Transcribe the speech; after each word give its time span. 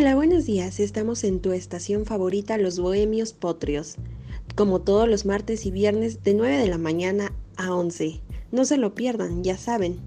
Hola, 0.00 0.14
buenos 0.14 0.46
días. 0.46 0.78
Estamos 0.78 1.24
en 1.24 1.40
tu 1.40 1.50
estación 1.50 2.06
favorita, 2.06 2.56
Los 2.56 2.78
Bohemios 2.78 3.32
Potrios. 3.32 3.96
Como 4.54 4.80
todos 4.80 5.08
los 5.08 5.26
martes 5.26 5.66
y 5.66 5.72
viernes 5.72 6.22
de 6.22 6.34
9 6.34 6.56
de 6.56 6.68
la 6.68 6.78
mañana 6.78 7.32
a 7.56 7.74
11. 7.74 8.20
No 8.52 8.64
se 8.64 8.76
lo 8.76 8.94
pierdan, 8.94 9.42
ya 9.42 9.56
saben. 9.56 9.98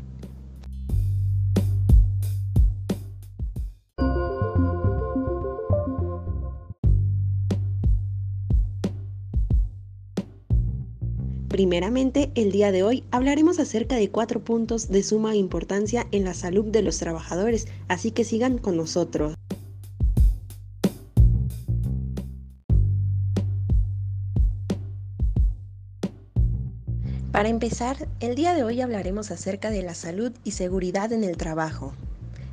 Primeramente, 11.49 12.31
el 12.35 12.53
día 12.53 12.71
de 12.71 12.83
hoy 12.83 13.03
hablaremos 13.11 13.59
acerca 13.59 13.97
de 13.97 14.09
cuatro 14.09 14.41
puntos 14.41 14.87
de 14.87 15.03
suma 15.03 15.35
importancia 15.35 16.07
en 16.13 16.23
la 16.23 16.33
salud 16.33 16.63
de 16.63 16.81
los 16.81 16.97
trabajadores, 16.97 17.67
así 17.89 18.11
que 18.11 18.23
sigan 18.23 18.57
con 18.57 18.77
nosotros. 18.77 19.35
Para 27.41 27.49
empezar, 27.49 28.07
el 28.19 28.35
día 28.35 28.53
de 28.53 28.63
hoy 28.63 28.81
hablaremos 28.81 29.31
acerca 29.31 29.71
de 29.71 29.81
la 29.81 29.95
salud 29.95 30.31
y 30.43 30.51
seguridad 30.51 31.11
en 31.11 31.23
el 31.23 31.37
trabajo. 31.37 31.91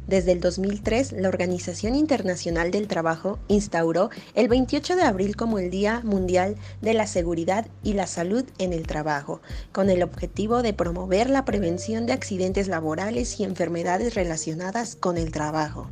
Desde 0.07 0.33
el 0.33 0.41
2003, 0.41 1.13
la 1.13 1.29
Organización 1.29 1.95
Internacional 1.95 2.71
del 2.71 2.89
Trabajo 2.89 3.39
instauró 3.49 4.09
el 4.35 4.49
28 4.49 4.97
de 4.97 5.03
abril 5.03 5.37
como 5.37 5.59
el 5.59 5.69
Día 5.69 6.01
Mundial 6.05 6.57
de 6.81 6.95
la 6.95 7.07
Seguridad 7.07 7.67
y 7.83 7.93
la 7.93 8.07
Salud 8.07 8.47
en 8.57 8.73
el 8.73 8.87
Trabajo, 8.87 9.43
con 9.73 9.91
el 9.91 10.03
objetivo 10.03 10.63
de 10.63 10.73
promover 10.73 11.29
la 11.29 11.45
prevención 11.45 12.07
de 12.07 12.15
accidentes 12.15 12.67
laborales 12.67 13.39
y 13.41 13.45
enfermedades 13.45 14.15
relacionadas 14.15 14.97
con 14.97 15.19
el 15.19 15.33
trabajo. 15.33 15.91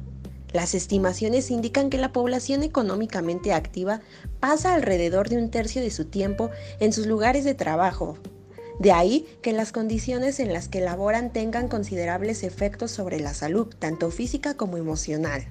Las 0.54 0.74
estimaciones 0.74 1.50
indican 1.50 1.90
que 1.90 1.98
la 1.98 2.14
población 2.14 2.62
económicamente 2.62 3.52
activa 3.52 4.00
pasa 4.40 4.72
alrededor 4.72 5.28
de 5.28 5.36
un 5.36 5.50
tercio 5.50 5.82
de 5.82 5.90
su 5.90 6.06
tiempo 6.06 6.48
en 6.80 6.94
sus 6.94 7.06
lugares 7.06 7.44
de 7.44 7.52
trabajo, 7.52 8.16
de 8.78 8.92
ahí 8.92 9.26
que 9.42 9.52
las 9.52 9.72
condiciones 9.72 10.40
en 10.40 10.52
las 10.52 10.68
que 10.68 10.80
laboran 10.80 11.32
tengan 11.32 11.68
considerables 11.68 12.42
efectos 12.42 12.90
sobre 12.90 13.20
la 13.20 13.34
salud, 13.34 13.68
tanto 13.78 14.10
física 14.10 14.54
como 14.54 14.76
emocional. 14.76 15.46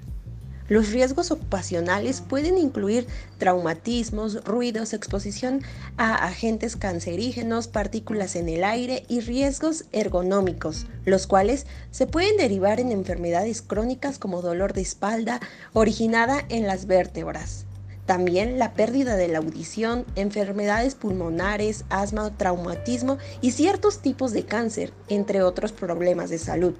Los 0.68 0.90
riesgos 0.90 1.30
ocupacionales 1.30 2.20
pueden 2.20 2.58
incluir 2.58 3.06
traumatismos, 3.38 4.44
ruidos, 4.44 4.94
exposición 4.94 5.62
a 5.96 6.14
agentes 6.26 6.74
cancerígenos, 6.74 7.68
partículas 7.68 8.34
en 8.34 8.48
el 8.48 8.64
aire 8.64 9.04
y 9.08 9.20
riesgos 9.20 9.84
ergonómicos, 9.92 10.86
los 11.04 11.28
cuales 11.28 11.66
se 11.92 12.08
pueden 12.08 12.36
derivar 12.36 12.80
en 12.80 12.90
enfermedades 12.90 13.62
crónicas 13.62 14.18
como 14.18 14.42
dolor 14.42 14.72
de 14.72 14.80
espalda 14.80 15.40
originada 15.72 16.44
en 16.48 16.66
las 16.66 16.86
vértebras. 16.86 17.65
También 18.06 18.58
la 18.58 18.72
pérdida 18.72 19.16
de 19.16 19.26
la 19.26 19.38
audición, 19.38 20.06
enfermedades 20.14 20.94
pulmonares, 20.94 21.84
asma, 21.90 22.30
traumatismo 22.36 23.18
y 23.40 23.50
ciertos 23.50 23.98
tipos 24.00 24.32
de 24.32 24.44
cáncer, 24.44 24.92
entre 25.08 25.42
otros 25.42 25.72
problemas 25.72 26.30
de 26.30 26.38
salud. 26.38 26.74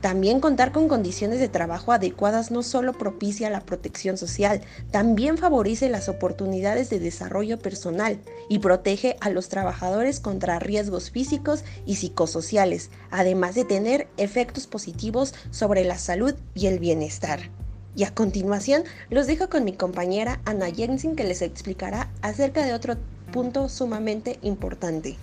También 0.00 0.38
contar 0.38 0.70
con 0.70 0.86
condiciones 0.86 1.40
de 1.40 1.48
trabajo 1.48 1.92
adecuadas 1.92 2.52
no 2.52 2.62
solo 2.62 2.92
propicia 2.92 3.50
la 3.50 3.60
protección 3.60 4.16
social, 4.16 4.60
también 4.92 5.38
favorece 5.38 5.88
las 5.88 6.08
oportunidades 6.08 6.88
de 6.88 7.00
desarrollo 7.00 7.58
personal 7.58 8.20
y 8.48 8.60
protege 8.60 9.16
a 9.20 9.30
los 9.30 9.48
trabajadores 9.48 10.20
contra 10.20 10.60
riesgos 10.60 11.10
físicos 11.10 11.64
y 11.84 11.96
psicosociales, 11.96 12.90
además 13.10 13.56
de 13.56 13.64
tener 13.64 14.06
efectos 14.18 14.68
positivos 14.68 15.34
sobre 15.50 15.84
la 15.84 15.98
salud 15.98 16.34
y 16.54 16.66
el 16.66 16.78
bienestar. 16.78 17.50
Y 17.98 18.04
a 18.04 18.14
continuación 18.14 18.84
los 19.10 19.26
dejo 19.26 19.48
con 19.48 19.64
mi 19.64 19.72
compañera 19.72 20.40
Ana 20.44 20.70
Jensen 20.70 21.16
que 21.16 21.24
les 21.24 21.42
explicará 21.42 22.08
acerca 22.22 22.64
de 22.64 22.72
otro 22.72 22.94
punto 23.32 23.68
sumamente 23.68 24.38
importante. 24.42 25.18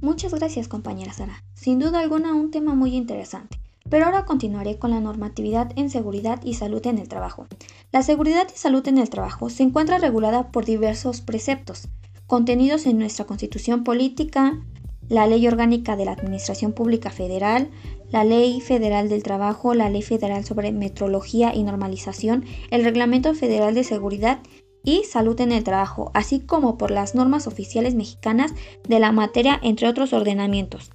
Muchas 0.00 0.32
gracias 0.34 0.68
compañera 0.68 1.12
Sara. 1.12 1.42
Sin 1.54 1.80
duda 1.80 1.98
alguna 1.98 2.32
un 2.32 2.52
tema 2.52 2.76
muy 2.76 2.94
interesante. 2.94 3.63
Pero 3.90 4.06
ahora 4.06 4.24
continuaré 4.24 4.78
con 4.78 4.90
la 4.90 5.00
normatividad 5.00 5.72
en 5.76 5.90
seguridad 5.90 6.40
y 6.42 6.54
salud 6.54 6.86
en 6.86 6.98
el 6.98 7.08
trabajo. 7.08 7.46
La 7.92 8.02
seguridad 8.02 8.48
y 8.52 8.58
salud 8.58 8.86
en 8.88 8.98
el 8.98 9.10
trabajo 9.10 9.50
se 9.50 9.62
encuentra 9.62 9.98
regulada 9.98 10.50
por 10.50 10.64
diversos 10.64 11.20
preceptos, 11.20 11.88
contenidos 12.26 12.86
en 12.86 12.98
nuestra 12.98 13.26
Constitución 13.26 13.84
Política, 13.84 14.60
la 15.08 15.26
Ley 15.26 15.46
Orgánica 15.46 15.96
de 15.96 16.06
la 16.06 16.12
Administración 16.12 16.72
Pública 16.72 17.10
Federal, 17.10 17.70
la 18.10 18.24
Ley 18.24 18.60
Federal 18.60 19.08
del 19.08 19.22
Trabajo, 19.22 19.74
la 19.74 19.90
Ley 19.90 20.02
Federal 20.02 20.44
sobre 20.44 20.72
Metrología 20.72 21.54
y 21.54 21.62
Normalización, 21.62 22.44
el 22.70 22.84
Reglamento 22.84 23.34
Federal 23.34 23.74
de 23.74 23.84
Seguridad 23.84 24.40
y 24.82 25.04
Salud 25.04 25.40
en 25.40 25.52
el 25.52 25.64
Trabajo, 25.64 26.10
así 26.14 26.40
como 26.40 26.78
por 26.78 26.90
las 26.90 27.14
normas 27.14 27.46
oficiales 27.46 27.94
mexicanas 27.94 28.52
de 28.88 28.98
la 28.98 29.12
materia, 29.12 29.58
entre 29.62 29.88
otros 29.88 30.12
ordenamientos. 30.12 30.90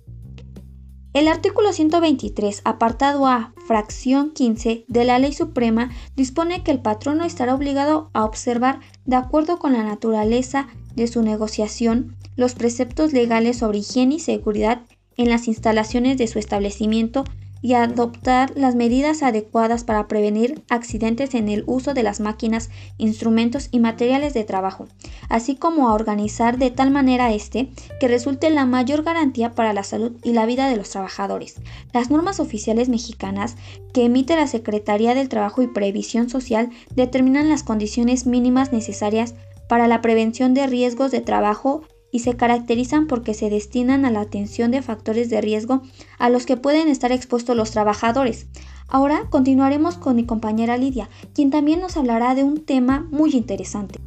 El 1.12 1.28
artículo 1.28 1.74
123, 1.74 2.62
apartado 2.66 3.26
A, 3.26 3.52
fracción 3.66 4.30
15 4.30 4.86
de 4.88 5.04
la 5.06 5.18
Ley 5.18 5.34
Suprema 5.34 5.90
dispone 6.16 6.64
que 6.64 6.70
el 6.70 6.82
patrono 6.82 7.24
estará 7.24 7.56
obligado 7.56 8.12
a 8.14 8.26
observar, 8.26 8.80
de 9.06 9.16
acuerdo 9.16 9.58
con 9.58 9.74
la 9.74 9.84
naturaleza 9.84 10.68
de 10.96 11.08
su 11.08 11.24
negociación, 11.24 12.16
los 12.36 12.54
preceptos 12.54 13.12
legales 13.12 13.58
sobre 13.58 13.80
higiene 13.80 14.16
y 14.16 14.20
seguridad 14.20 14.84
en 15.18 15.30
las 15.30 15.48
instalaciones 15.48 16.18
de 16.20 16.28
su 16.28 16.38
establecimiento 16.38 17.24
y 17.62 17.74
adoptar 17.74 18.52
las 18.56 18.76
medidas 18.76 19.24
adecuadas 19.24 19.84
para 19.84 20.08
prevenir 20.08 20.64
accidentes 20.70 21.34
en 21.36 21.50
el 21.50 21.64
uso 21.68 21.94
de 21.94 22.04
las 22.04 22.20
máquinas, 22.20 22.70
instrumentos 22.98 23.70
y 23.72 23.80
materiales 23.80 24.34
de 24.34 24.44
trabajo, 24.44 24.88
así 25.30 25.56
como 25.56 25.90
a 25.90 25.94
organizar 25.94 26.58
de 26.58 26.72
tal 26.72 26.92
manera 26.92 27.34
este 27.34 27.70
que 28.00 28.08
resulte 28.08 28.50
la 28.50 28.66
mayor 28.66 29.04
garantía 29.04 29.52
para 29.54 29.74
la 29.74 29.84
salud 29.84 30.14
y 30.24 30.34
la 30.34 30.46
vida 30.46 30.70
de 30.70 30.78
los 30.78 30.90
trabajadores. 30.90 31.56
Las 31.94 32.10
normas 32.10 32.40
oficiales 32.40 32.90
mexicanas 32.90 33.56
que 33.94 34.06
emite 34.06 34.36
la 34.36 34.48
Secretaría 34.48 35.16
del 35.16 35.30
Trabajo 35.30 35.62
y 35.62 35.68
Previsión 35.68 36.30
Social 36.30 36.70
determinan 36.96 37.50
las 37.50 37.64
condiciones 37.64 38.26
mínimas 38.26 38.72
necesarias 38.72 39.36
para 39.68 39.88
la 39.88 40.02
prevención 40.02 40.54
de 40.54 40.68
riesgos 40.68 41.12
de 41.12 41.22
trabajo 41.22 41.84
y 42.12 42.20
se 42.20 42.36
caracterizan 42.36 43.08
porque 43.08 43.34
se 43.34 43.50
destinan 43.50 44.06
a 44.06 44.12
la 44.12 44.22
atención 44.22 44.72
de 44.72 44.82
factores 44.82 45.30
de 45.30 45.42
riesgo 45.42 45.82
a 46.18 46.30
los 46.30 46.46
que 46.46 46.58
pueden 46.58 46.88
estar 46.88 47.12
expuestos 47.12 47.56
los 47.56 47.72
trabajadores. 47.72 48.48
Ahora 48.88 49.28
continuaremos 49.30 49.98
con 49.98 50.16
mi 50.16 50.26
compañera 50.26 50.78
Lidia, 50.78 51.10
quien 51.34 51.52
también 51.52 51.80
nos 51.80 51.98
hablará 51.98 52.34
de 52.36 52.44
un 52.44 52.66
tema 52.66 53.08
muy 53.12 53.32
interesante. 53.32 54.00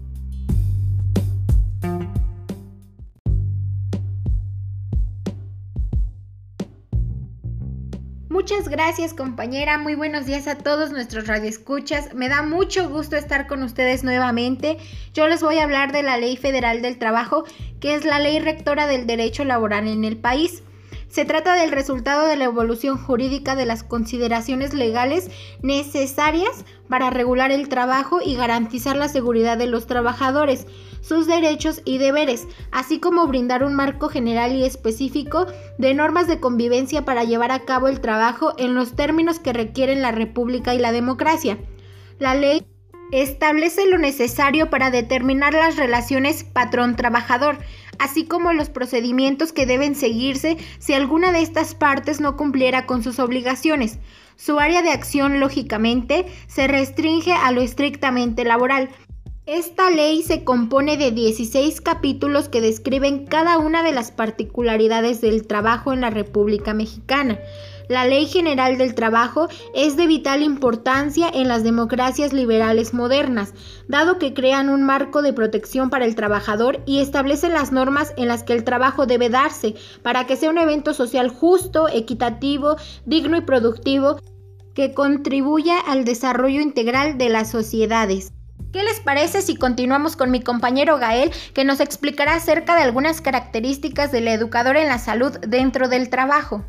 Muchas 8.32 8.70
gracias 8.70 9.12
compañera, 9.12 9.76
muy 9.76 9.94
buenos 9.94 10.24
días 10.24 10.48
a 10.48 10.56
todos 10.56 10.90
nuestros 10.90 11.26
radioescuchas. 11.26 12.14
Me 12.14 12.30
da 12.30 12.40
mucho 12.42 12.88
gusto 12.88 13.14
estar 13.14 13.46
con 13.46 13.62
ustedes 13.62 14.04
nuevamente. 14.04 14.78
Yo 15.12 15.28
les 15.28 15.42
voy 15.42 15.58
a 15.58 15.64
hablar 15.64 15.92
de 15.92 16.02
la 16.02 16.16
Ley 16.16 16.38
Federal 16.38 16.80
del 16.80 16.96
Trabajo, 16.96 17.44
que 17.78 17.94
es 17.94 18.06
la 18.06 18.18
ley 18.20 18.38
rectora 18.38 18.86
del 18.86 19.06
derecho 19.06 19.44
laboral 19.44 19.86
en 19.86 20.06
el 20.06 20.16
país. 20.16 20.62
Se 21.12 21.26
trata 21.26 21.56
del 21.56 21.72
resultado 21.72 22.26
de 22.26 22.36
la 22.36 22.44
evolución 22.44 22.96
jurídica 22.96 23.54
de 23.54 23.66
las 23.66 23.84
consideraciones 23.84 24.72
legales 24.72 25.30
necesarias 25.60 26.64
para 26.88 27.10
regular 27.10 27.52
el 27.52 27.68
trabajo 27.68 28.20
y 28.24 28.34
garantizar 28.34 28.96
la 28.96 29.08
seguridad 29.08 29.58
de 29.58 29.66
los 29.66 29.86
trabajadores, 29.86 30.66
sus 31.02 31.26
derechos 31.26 31.82
y 31.84 31.98
deberes, 31.98 32.48
así 32.70 32.98
como 32.98 33.26
brindar 33.26 33.62
un 33.62 33.74
marco 33.74 34.08
general 34.08 34.56
y 34.56 34.64
específico 34.64 35.48
de 35.76 35.92
normas 35.92 36.28
de 36.28 36.40
convivencia 36.40 37.04
para 37.04 37.24
llevar 37.24 37.50
a 37.50 37.66
cabo 37.66 37.88
el 37.88 38.00
trabajo 38.00 38.54
en 38.56 38.74
los 38.74 38.96
términos 38.96 39.38
que 39.38 39.52
requieren 39.52 40.00
la 40.00 40.12
República 40.12 40.74
y 40.74 40.78
la 40.78 40.92
democracia. 40.92 41.58
La 42.20 42.34
ley 42.34 42.66
establece 43.10 43.84
lo 43.86 43.98
necesario 43.98 44.70
para 44.70 44.90
determinar 44.90 45.52
las 45.52 45.76
relaciones 45.76 46.42
patrón-trabajador, 46.42 47.58
así 47.98 48.24
como 48.24 48.52
los 48.52 48.68
procedimientos 48.68 49.52
que 49.52 49.66
deben 49.66 49.94
seguirse 49.94 50.56
si 50.78 50.92
alguna 50.92 51.32
de 51.32 51.42
estas 51.42 51.74
partes 51.74 52.20
no 52.20 52.36
cumpliera 52.36 52.86
con 52.86 53.02
sus 53.02 53.18
obligaciones. 53.18 53.98
Su 54.36 54.58
área 54.58 54.82
de 54.82 54.90
acción, 54.90 55.40
lógicamente, 55.40 56.26
se 56.46 56.66
restringe 56.66 57.32
a 57.32 57.52
lo 57.52 57.60
estrictamente 57.60 58.44
laboral, 58.44 58.90
Esta 59.44 59.90
ley 59.90 60.22
se 60.22 60.44
compone 60.44 60.96
de 60.96 61.10
16 61.10 61.80
capítulos 61.80 62.48
que 62.48 62.60
describen 62.60 63.26
cada 63.26 63.58
una 63.58 63.82
de 63.82 63.90
las 63.90 64.12
particularidades 64.12 65.20
del 65.20 65.48
trabajo 65.48 65.92
en 65.92 66.00
la 66.00 66.10
República 66.10 66.74
Mexicana. 66.74 67.40
La 67.88 68.06
Ley 68.06 68.26
General 68.26 68.78
del 68.78 68.94
Trabajo 68.94 69.48
es 69.74 69.96
de 69.96 70.06
vital 70.06 70.42
importancia 70.42 71.28
en 71.32 71.48
las 71.48 71.64
democracias 71.64 72.32
liberales 72.32 72.94
modernas, 72.94 73.54
dado 73.88 74.18
que 74.18 74.34
crean 74.34 74.68
un 74.68 74.82
marco 74.82 75.22
de 75.22 75.32
protección 75.32 75.90
para 75.90 76.04
el 76.04 76.14
trabajador 76.14 76.80
y 76.86 77.00
establecen 77.00 77.52
las 77.52 77.72
normas 77.72 78.12
en 78.16 78.28
las 78.28 78.42
que 78.42 78.52
el 78.52 78.64
trabajo 78.64 79.06
debe 79.06 79.28
darse 79.28 79.74
para 80.02 80.26
que 80.26 80.36
sea 80.36 80.50
un 80.50 80.58
evento 80.58 80.94
social 80.94 81.28
justo, 81.28 81.88
equitativo, 81.88 82.76
digno 83.04 83.36
y 83.36 83.42
productivo 83.42 84.18
que 84.74 84.94
contribuya 84.94 85.78
al 85.78 86.04
desarrollo 86.04 86.60
integral 86.60 87.18
de 87.18 87.28
las 87.28 87.50
sociedades. 87.50 88.32
¿Qué 88.72 88.82
les 88.82 89.00
parece 89.00 89.42
si 89.42 89.56
continuamos 89.56 90.16
con 90.16 90.30
mi 90.30 90.40
compañero 90.40 90.96
Gael, 90.98 91.30
que 91.52 91.64
nos 91.64 91.80
explicará 91.80 92.36
acerca 92.36 92.74
de 92.74 92.82
algunas 92.82 93.20
características 93.20 94.12
del 94.12 94.28
educador 94.28 94.78
en 94.78 94.88
la 94.88 94.98
salud 94.98 95.32
dentro 95.40 95.88
del 95.88 96.08
trabajo? 96.08 96.64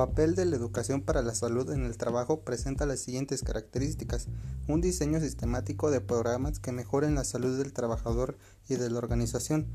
Papel 0.00 0.34
de 0.34 0.46
la 0.46 0.56
educación 0.56 1.02
para 1.02 1.20
la 1.20 1.34
salud 1.34 1.70
en 1.70 1.84
el 1.84 1.98
trabajo 1.98 2.40
presenta 2.40 2.86
las 2.86 3.00
siguientes 3.00 3.42
características. 3.42 4.28
Un 4.66 4.80
diseño 4.80 5.20
sistemático 5.20 5.90
de 5.90 6.00
programas 6.00 6.58
que 6.58 6.72
mejoren 6.72 7.16
la 7.16 7.24
salud 7.24 7.58
del 7.58 7.74
trabajador 7.74 8.38
y 8.66 8.76
de 8.76 8.88
la 8.88 8.96
organización. 8.96 9.66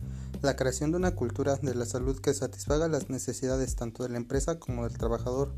La 0.41 0.55
creación 0.55 0.89
de 0.89 0.97
una 0.97 1.13
cultura 1.13 1.57
de 1.57 1.75
la 1.75 1.85
salud 1.85 2.19
que 2.19 2.33
satisfaga 2.33 2.87
las 2.87 3.07
necesidades 3.11 3.75
tanto 3.75 4.01
de 4.01 4.09
la 4.09 4.17
empresa 4.17 4.57
como 4.57 4.85
del 4.85 4.97
trabajador. 4.97 5.53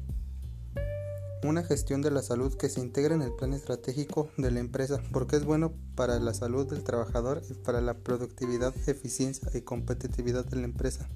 Una 1.46 1.63
gestión 1.63 2.02
de 2.02 2.12
la 2.12 2.22
salud 2.22 2.54
que 2.56 2.68
se 2.68 2.81
integre 2.81 3.16
en 3.16 3.22
el 3.22 3.31
plan 3.31 3.54
estratégico 3.54 4.30
de 4.36 4.52
la 4.52 4.60
empresa 4.60 5.02
porque 5.13 5.38
es 5.38 5.46
bueno 5.46 5.75
para 5.96 6.20
la 6.20 6.34
salud 6.34 6.70
del 6.70 6.84
trabajador 6.84 7.42
y 7.50 7.54
para 7.54 7.80
la 7.80 7.94
productividad, 7.94 8.74
eficiencia 8.86 9.50
y 9.54 9.62
competitividad 9.62 10.44
de 10.44 10.58
la 10.58 10.66
empresa. 10.66 11.08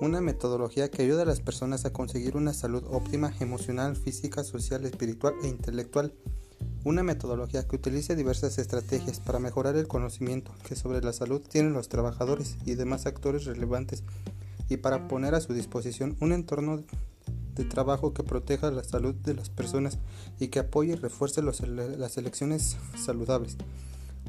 Una 0.00 0.20
metodología 0.20 0.90
que 0.90 1.02
ayuda 1.02 1.22
a 1.22 1.26
las 1.26 1.40
personas 1.40 1.84
a 1.84 1.92
conseguir 1.92 2.36
una 2.36 2.52
salud 2.52 2.82
óptima 2.90 3.32
emocional, 3.40 3.96
física, 3.96 4.42
social, 4.42 4.84
espiritual 4.84 5.34
e 5.42 5.48
intelectual. 5.48 6.12
Una 6.84 7.02
metodología 7.02 7.66
que 7.66 7.76
utilice 7.76 8.16
diversas 8.16 8.58
estrategias 8.58 9.20
para 9.20 9.38
mejorar 9.38 9.76
el 9.76 9.86
conocimiento 9.86 10.52
que 10.66 10.74
sobre 10.74 11.00
la 11.00 11.12
salud 11.12 11.40
tienen 11.40 11.72
los 11.72 11.88
trabajadores 11.88 12.56
y 12.66 12.74
demás 12.74 13.06
actores 13.06 13.44
relevantes 13.44 14.02
y 14.68 14.78
para 14.78 15.06
poner 15.08 15.34
a 15.34 15.40
su 15.40 15.54
disposición 15.54 16.16
un 16.20 16.32
entorno 16.32 16.82
de 17.54 17.64
trabajo 17.64 18.12
que 18.12 18.24
proteja 18.24 18.70
la 18.72 18.82
salud 18.82 19.14
de 19.14 19.34
las 19.34 19.48
personas 19.48 19.98
y 20.40 20.48
que 20.48 20.58
apoye 20.58 20.92
y 20.92 20.96
refuerce 20.96 21.40
las 21.40 22.18
elecciones 22.18 22.76
saludables. 22.98 23.56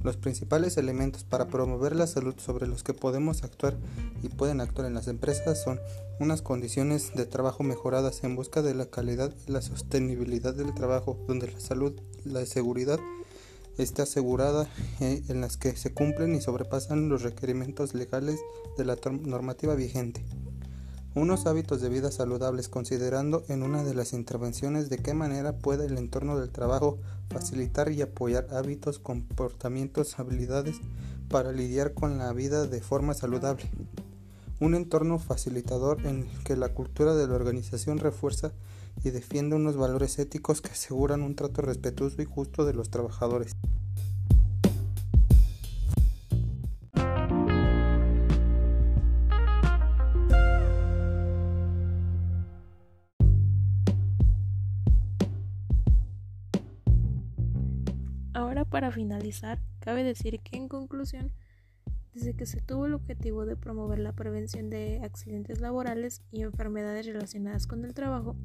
Los 0.06 0.18
principales 0.18 0.78
elementos 0.78 1.24
para 1.24 1.48
promover 1.48 1.96
la 1.96 2.06
salud 2.06 2.36
sobre 2.38 2.68
los 2.68 2.84
que 2.84 2.94
podemos 2.94 3.44
actuar 3.44 3.76
y 4.22 4.30
pueden 4.30 4.62
actuar 4.62 4.86
en 4.86 4.94
las 4.94 5.08
empresas 5.08 5.64
son 5.64 5.80
unas 6.20 6.44
condiciones 6.44 7.16
de 7.16 7.26
trabajo 7.26 7.64
mejoradas 7.64 8.24
en 8.24 8.36
busca 8.36 8.62
de 8.62 8.76
la 8.76 8.86
calidad 8.86 9.34
y 9.48 9.52
la 9.52 9.64
sostenibilidad 9.64 10.54
del 10.54 10.76
trabajo, 10.76 11.18
donde 11.28 11.52
la 11.52 11.60
salud 11.60 12.00
y 12.24 12.30
la 12.30 12.46
seguridad 12.46 13.00
esté 13.80 14.04
asegurada, 14.04 14.70
eh, 15.00 15.24
en 15.28 15.42
las 15.42 15.58
que 15.58 15.76
se 15.76 15.92
cumplen 15.92 16.36
y 16.36 16.42
sobrepasan 16.42 17.10
los 17.10 17.24
requerimientos 17.24 17.96
legales 17.96 18.40
de 18.78 18.86
la 18.86 18.98
normativa 19.24 19.74
vigente. 19.74 20.24
Unos 21.16 21.46
hábitos 21.46 21.80
de 21.80 21.88
vida 21.88 22.12
saludables 22.12 22.68
considerando 22.68 23.46
en 23.48 23.64
una 23.64 23.86
de 23.86 23.94
las 23.94 24.12
intervenciones 24.12 24.90
de 24.90 24.98
qué 24.98 25.14
manera 25.14 25.54
puede 25.54 25.86
el 25.86 25.98
entorno 25.98 26.38
del 26.38 26.50
trabajo 26.50 27.00
facilitar 27.30 27.90
y 27.90 28.02
apoyar 28.02 28.48
hábitos, 28.52 29.00
comportamientos, 29.00 30.20
habilidades 30.20 30.82
para 31.30 31.54
lidiar 31.54 31.94
con 31.94 32.18
la 32.18 32.34
vida 32.34 32.68
de 32.68 32.82
forma 32.82 33.14
saludable. 33.14 33.64
Un 34.60 34.76
entorno 34.76 35.18
facilitador 35.18 36.06
en 36.06 36.28
el 36.28 36.44
que 36.44 36.58
la 36.58 36.74
cultura 36.74 37.16
de 37.16 37.28
la 37.30 37.36
organización 37.36 37.98
refuerza 37.98 38.52
y 39.02 39.12
defiende 39.12 39.56
unos 39.56 39.78
valores 39.78 40.20
éticos 40.20 40.60
que 40.62 40.72
aseguran 40.72 41.22
un 41.22 41.38
trato 41.38 41.62
respetuoso 41.62 42.22
y 42.22 42.26
justo 42.26 42.66
de 42.66 42.74
los 42.74 42.90
trabajadores. 42.90 43.54
Para 58.70 58.92
finalizar, 58.92 59.62
cabe 59.80 60.04
decir 60.04 60.40
que 60.42 60.58
en 60.58 60.68
conclusión, 60.68 61.32
desde 62.14 62.34
que 62.34 62.46
se 62.46 62.62
tuvo 62.62 62.86
el 62.86 62.94
objetivo 62.94 63.46
de 63.46 63.56
promover 63.56 64.00
la 64.00 64.14
prevención 64.14 64.70
de 64.70 65.02
accidentes 65.04 65.60
laborales 65.60 66.22
y 66.32 66.42
enfermedades 66.42 67.06
relacionadas 67.06 67.68
con 67.68 67.86
el 67.86 67.94
trabajo, 67.94 68.36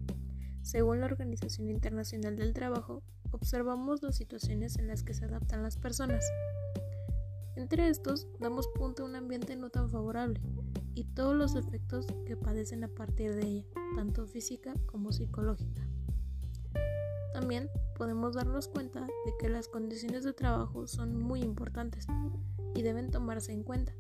según 0.63 1.01
la 1.01 1.07
Organización 1.07 1.71
Internacional 1.71 2.37
del 2.37 2.53
Trabajo, 2.53 3.03
observamos 3.31 4.03
las 4.03 4.17
situaciones 4.17 4.77
en 4.79 4.89
las 4.89 5.03
que 5.03 5.15
se 5.15 5.25
adaptan 5.25 5.63
las 5.63 5.77
personas. 5.77 6.25
Entre 7.57 7.89
estos, 7.89 8.29
damos 8.39 8.69
punto 8.69 9.03
a 9.03 9.07
un 9.07 9.17
ambiente 9.17 9.57
no 9.57 9.71
tan 9.71 9.91
favorable 9.91 10.41
y 10.95 11.05
todos 11.05 11.35
los 11.35 11.57
efectos 11.57 12.07
que 12.27 12.37
padecen 12.37 12.85
a 12.85 12.89
partir 12.89 13.35
de 13.35 13.47
ella, 13.47 13.65
tanto 13.97 14.27
física 14.27 14.75
como 14.87 15.13
psicológica. 15.13 15.90
También 17.41 17.71
podemos 17.97 18.35
darnos 18.35 18.69
cuenta 18.69 19.01
de 19.01 19.33
que 19.41 19.49
las 19.49 19.67
condiciones 19.67 20.25
de 20.25 20.35
trabajo 20.35 20.87
son 20.87 21.17
muy 21.17 21.41
importantes 21.41 22.07
y 22.75 22.83
deben 22.83 23.11
tomarse 23.11 23.51
en 23.51 23.63
cuenta. 23.63 23.95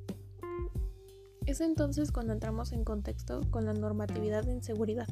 Es 1.46 1.62
entonces 1.62 2.12
cuando 2.12 2.34
entramos 2.34 2.72
en 2.72 2.84
contexto 2.84 3.40
con 3.50 3.64
la 3.64 3.72
normatividad 3.72 4.44
de 4.44 4.52
inseguridad 4.52 5.08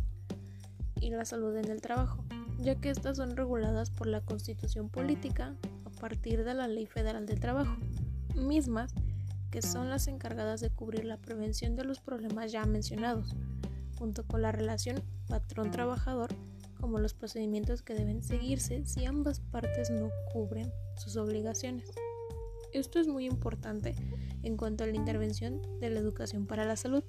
y 1.00 1.08
la 1.08 1.24
salud 1.24 1.56
en 1.56 1.70
el 1.70 1.80
trabajo, 1.80 2.22
ya 2.58 2.74
que 2.74 2.90
estas 2.90 3.16
son 3.16 3.34
reguladas 3.34 3.88
por 3.88 4.06
la 4.06 4.20
Constitución 4.20 4.90
Política 4.90 5.56
a 5.86 5.90
partir 5.98 6.44
de 6.44 6.52
la 6.52 6.68
Ley 6.68 6.84
Federal 6.84 7.24
del 7.24 7.40
Trabajo, 7.40 7.78
mismas 8.34 8.92
que 9.50 9.62
son 9.62 9.88
las 9.88 10.06
encargadas 10.06 10.60
de 10.60 10.68
cubrir 10.68 11.06
la 11.06 11.16
prevención 11.16 11.76
de 11.76 11.84
los 11.84 12.00
problemas 12.00 12.52
ya 12.52 12.66
mencionados, 12.66 13.34
junto 13.98 14.26
con 14.26 14.42
la 14.42 14.52
relación 14.52 15.02
patrón-trabajador 15.28 16.28
como 16.80 16.98
los 16.98 17.14
procedimientos 17.14 17.82
que 17.82 17.94
deben 17.94 18.22
seguirse 18.22 18.84
si 18.86 19.04
ambas 19.04 19.40
partes 19.40 19.90
no 19.90 20.10
cubren 20.32 20.72
sus 20.96 21.16
obligaciones. 21.16 21.90
Esto 22.72 23.00
es 23.00 23.08
muy 23.08 23.26
importante 23.26 23.94
en 24.42 24.56
cuanto 24.56 24.84
a 24.84 24.86
la 24.86 24.96
intervención 24.96 25.62
de 25.80 25.90
la 25.90 26.00
educación 26.00 26.46
para 26.46 26.64
la 26.64 26.76
salud, 26.76 27.02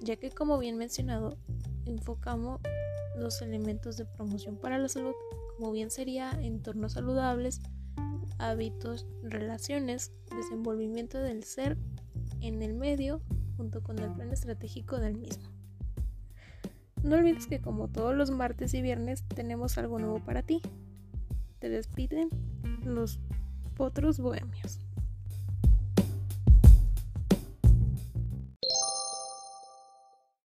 ya 0.00 0.16
que 0.16 0.30
como 0.30 0.58
bien 0.58 0.76
mencionado, 0.76 1.36
enfocamos 1.86 2.60
los 3.16 3.42
elementos 3.42 3.96
de 3.96 4.06
promoción 4.06 4.56
para 4.56 4.78
la 4.78 4.88
salud, 4.88 5.14
como 5.56 5.72
bien 5.72 5.90
sería 5.90 6.30
entornos 6.40 6.92
saludables, 6.92 7.60
hábitos, 8.38 9.06
relaciones, 9.22 10.12
desenvolvimiento 10.34 11.18
del 11.18 11.44
ser 11.44 11.76
en 12.40 12.62
el 12.62 12.74
medio, 12.74 13.20
junto 13.56 13.82
con 13.82 13.98
el 13.98 14.12
plan 14.12 14.32
estratégico 14.32 14.98
del 14.98 15.16
mismo. 15.16 15.61
No 17.02 17.16
olvides 17.16 17.46
que 17.46 17.60
como 17.60 17.88
todos 17.88 18.14
los 18.14 18.30
martes 18.30 18.74
y 18.74 18.82
viernes 18.82 19.24
tenemos 19.34 19.76
algo 19.78 19.98
nuevo 19.98 20.20
para 20.20 20.42
ti. 20.42 20.62
Te 21.58 21.68
despiden 21.68 22.28
los 22.84 23.18
potros 23.76 24.20
bohemios. 24.20 24.81